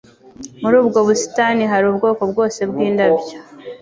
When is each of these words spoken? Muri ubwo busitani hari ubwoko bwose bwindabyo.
Muri 0.61 0.75
ubwo 0.81 0.99
busitani 1.07 1.63
hari 1.71 1.85
ubwoko 1.91 2.21
bwose 2.31 2.59
bwindabyo. 2.69 3.37